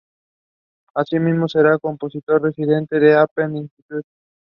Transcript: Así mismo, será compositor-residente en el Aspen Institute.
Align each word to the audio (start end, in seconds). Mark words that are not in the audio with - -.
Así 0.95 1.19
mismo, 1.19 1.47
será 1.47 1.77
compositor-residente 1.77 2.97
en 2.97 3.03
el 3.03 3.17
Aspen 3.17 3.55
Institute. 3.55 4.09